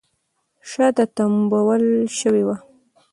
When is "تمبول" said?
1.15-1.83